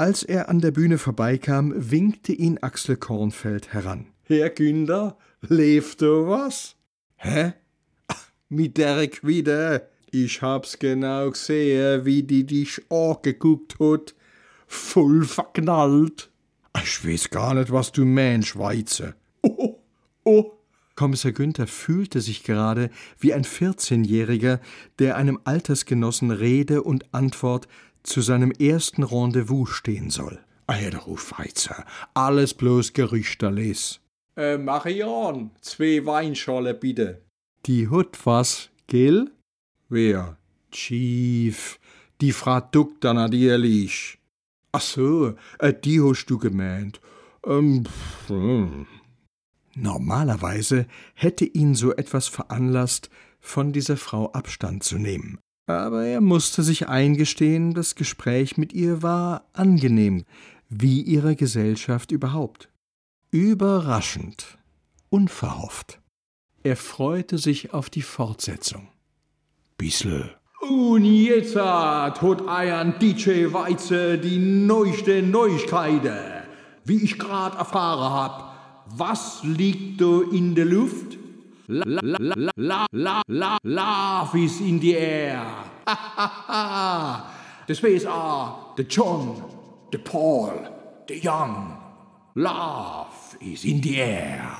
[0.00, 4.06] Als er an der Bühne vorbeikam, winkte ihn Axel Kornfeld heran.
[4.22, 6.74] Herr Günder, lebt du was?
[7.16, 7.52] Hä?
[8.48, 9.90] Mit der Quide.
[10.10, 14.14] Ich hab's genau gesehen, wie die dich angeguckt hat.
[14.66, 16.30] Voll verknallt.
[16.82, 19.12] Ich weiß gar nicht, was du meinst, Schweizer.
[19.42, 19.80] Oh,
[20.24, 20.52] oh.
[20.94, 24.60] Kommissar Günther fühlte sich gerade wie ein 14-Jähriger,
[24.98, 27.68] der einem Altersgenossen Rede und Antwort
[28.02, 30.38] zu seinem ersten Rendezvous stehen soll.
[30.68, 34.00] Der Schweizer, alles bloß Gerüchterles.
[34.36, 37.22] Äh, Marion, zwei Weinschale bitte.
[37.66, 39.30] Die hut was, gell?
[39.88, 40.36] Wer?
[40.70, 41.80] Chief,
[42.20, 44.18] die Frau Doktor natürlich.
[44.70, 47.00] Ach so, äh, die hast du gemeint.
[47.44, 47.84] Ähm,
[48.28, 48.86] hm.
[49.74, 53.10] Normalerweise hätte ihn so etwas veranlasst,
[53.40, 55.40] von dieser Frau Abstand zu nehmen
[55.78, 60.24] aber er musste sich eingestehen, das Gespräch mit ihr war angenehm,
[60.68, 62.68] wie ihre Gesellschaft überhaupt.
[63.30, 64.58] Überraschend,
[65.08, 66.00] unverhofft.
[66.62, 68.88] Er freute sich auf die Fortsetzung.
[69.78, 70.36] Bissel.
[70.60, 76.18] Und jetzt hat ein DJ Weize die neueste Neuigkeiten.
[76.84, 81.09] Wie ich grad erfahren hab, was liegt da in der Luft?
[81.72, 85.40] La, la, la, la, la, la, love is in the air.
[87.68, 89.40] the space are the John,
[89.92, 90.50] the Paul,
[91.06, 91.78] the Young.
[92.34, 94.50] Love is in the air.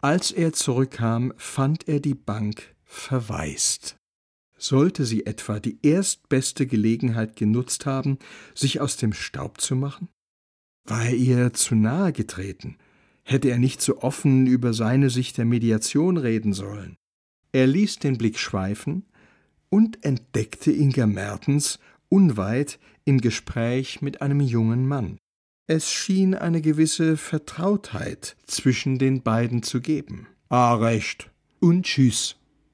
[0.00, 3.96] Als er zurückkam, fand er die Bank verwaist.
[4.56, 8.20] Sollte sie etwa die erstbeste Gelegenheit genutzt haben,
[8.54, 10.08] sich aus dem Staub zu machen?
[10.84, 12.76] War er ihr zu nahe getreten?
[13.24, 16.96] Hätte er nicht so offen über seine Sicht der Mediation reden sollen?
[17.52, 19.06] Er ließ den Blick schweifen
[19.70, 25.18] und entdeckte Inga Mertens unweit im Gespräch mit einem jungen Mann.
[25.66, 30.26] Es schien eine gewisse Vertrautheit zwischen den beiden zu geben.
[30.50, 31.30] Ah, recht.
[31.60, 32.36] Und tschüss.